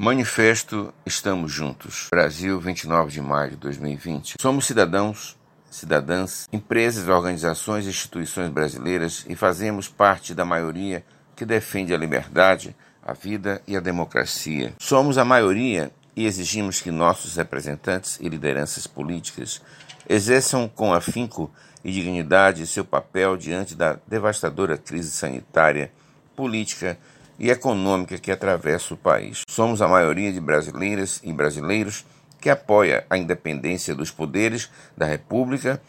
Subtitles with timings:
[0.00, 2.06] Manifesto Estamos Juntos.
[2.12, 4.36] Brasil, 29 de maio de 2020.
[4.40, 5.36] Somos cidadãos,
[5.68, 12.76] cidadãs, empresas, organizações e instituições brasileiras e fazemos parte da maioria que defende a liberdade,
[13.04, 14.72] a vida e a democracia.
[14.78, 19.60] Somos a maioria e exigimos que nossos representantes e lideranças políticas
[20.08, 21.50] exerçam com afinco
[21.82, 25.90] e dignidade seu papel diante da devastadora crise sanitária,
[26.36, 26.96] política
[27.38, 29.42] econômica que atravessa o país.
[29.48, 32.04] Somos a maioria de brasileiras e brasileiros
[32.40, 35.80] que apoia a independência dos poderes da República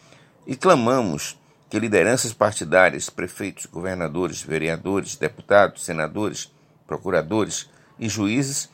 [0.46, 6.52] e clamamos que lideranças partidárias, prefeitos, governadores, vereadores, deputados, senadores,
[6.86, 8.68] procuradores e juízes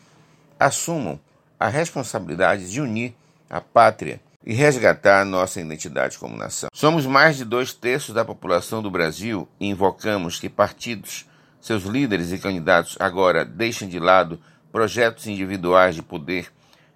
[0.58, 1.20] assumam
[1.60, 3.14] a responsabilidade de unir
[3.48, 6.70] a pátria e resgatar nossa identidade como nação.
[6.72, 11.26] Somos mais de dois terços da população do Brasil e invocamos que partidos
[11.66, 14.38] seus líderes e candidatos agora deixem de lado
[14.70, 16.52] projetos individuais de poder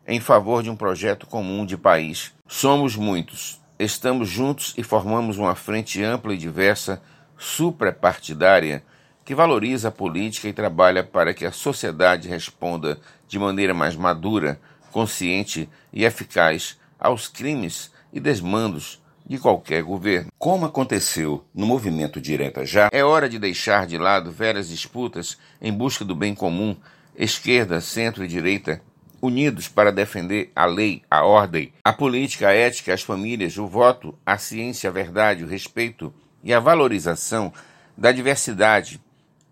[0.06, 2.32] em favor de um projeto comum de país.
[2.46, 7.02] Somos muitos, estamos juntos e formamos uma frente ampla e diversa,
[7.36, 8.84] suprapartidária,
[9.24, 14.60] que valoriza a política e trabalha para que a sociedade responda de maneira mais madura,
[14.92, 20.32] consciente e eficaz aos crimes e desmandos de qualquer governo.
[20.36, 25.72] Como aconteceu no movimento Direta Já, é hora de deixar de lado velhas disputas em
[25.72, 26.74] busca do bem comum,
[27.14, 28.82] esquerda, centro e direita,
[29.22, 34.18] unidos para defender a lei, a ordem, a política, a ética, as famílias, o voto,
[34.26, 37.52] a ciência, a verdade, o respeito e a valorização
[37.96, 39.00] da diversidade,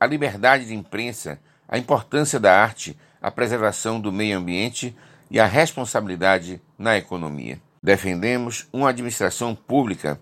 [0.00, 4.96] a liberdade de imprensa, a importância da arte, a preservação do meio ambiente
[5.30, 7.60] e a responsabilidade na economia.
[7.88, 10.20] Defendemos uma administração pública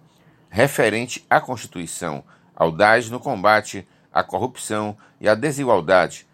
[0.48, 2.22] referente à Constituição,
[2.54, 6.28] audaz no combate à corrupção e à desigualdade,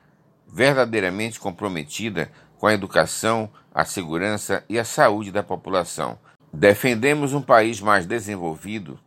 [0.47, 6.19] verdadeiramente comprometida com a educação, a segurança e a saúde da população.
[6.53, 9.01] Defendemos um país mais desenvolvido,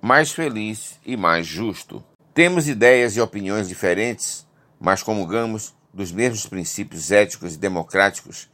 [0.00, 2.02] mais feliz e mais justo.
[2.32, 4.46] Temos ideias e opiniões diferentes,
[4.80, 8.48] mas comungamos dos mesmos princípios éticos e democráticos.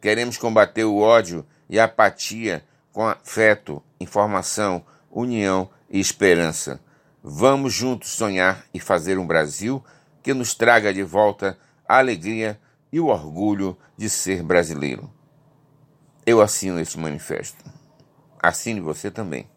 [0.00, 6.80] Queremos combater o ódio e apatia com afeto, informação, união e esperança.
[7.22, 9.84] Vamos juntos sonhar e fazer um Brasil
[10.22, 11.58] que nos traga de volta
[11.88, 12.58] a alegria
[12.92, 15.10] e o orgulho de ser brasileiro.
[16.24, 17.64] Eu assino este manifesto.
[18.42, 19.48] Assine você também.